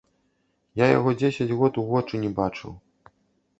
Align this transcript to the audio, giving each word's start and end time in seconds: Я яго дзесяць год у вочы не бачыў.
Я 0.83 0.87
яго 0.91 1.13
дзесяць 1.19 1.55
год 1.61 1.73
у 1.83 1.85
вочы 1.93 2.15
не 2.25 2.33
бачыў. 2.43 2.71